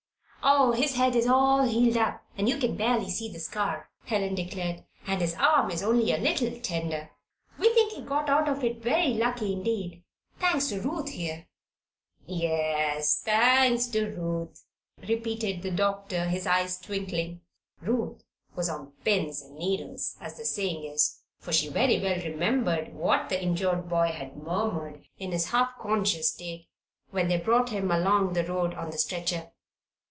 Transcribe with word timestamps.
"Oh, 0.43 0.71
his 0.71 0.95
head 0.95 1.15
is 1.15 1.27
all 1.27 1.61
healed 1.67 1.97
up 1.97 2.23
you 2.35 2.53
can 2.57 2.69
just 2.75 2.77
barely 2.77 3.09
see 3.11 3.31
the 3.31 3.39
scar," 3.39 3.91
Helen 4.05 4.33
declared. 4.33 4.83
"And 5.05 5.21
his 5.21 5.35
arm 5.35 5.69
is 5.69 5.83
only 5.83 6.11
a 6.11 6.17
little 6.17 6.59
tender. 6.61 7.11
We 7.59 7.71
think 7.75 7.93
he 7.93 8.01
got 8.01 8.27
out 8.27 8.49
of 8.49 8.63
it 8.63 8.81
very 8.81 9.09
lucky 9.13 9.53
indeed 9.53 10.03
thanks 10.39 10.69
to 10.69 10.81
Ruth 10.81 11.09
here." 11.09 11.47
"Yes, 12.25 13.21
thanks 13.21 13.85
to 13.89 14.07
Ruth," 14.07 14.65
repeated 15.07 15.61
the 15.61 15.69
doctor, 15.69 16.25
his 16.25 16.47
eyes 16.47 16.79
twinkling. 16.79 17.41
Ruth 17.79 18.23
was 18.55 18.67
"on 18.67 18.93
pins 19.05 19.43
and 19.43 19.57
needles," 19.59 20.17
as 20.19 20.37
the 20.37 20.45
saying 20.45 20.85
is, 20.85 21.21
for 21.37 21.53
she 21.53 21.69
very 21.69 22.01
well 22.01 22.17
remembered 22.19 22.95
what 22.95 23.29
the 23.29 23.41
injured 23.41 23.87
boy 23.87 24.07
had 24.07 24.37
murmured, 24.37 25.05
in 25.19 25.33
his 25.33 25.51
half 25.51 25.77
conscious 25.77 26.29
state, 26.31 26.67
when 27.11 27.27
they 27.27 27.37
brought 27.37 27.69
him 27.69 27.91
along 27.91 28.33
the 28.33 28.43
road 28.45 28.73
on 28.73 28.89
the 28.89 28.97
stretcher. 28.97 29.51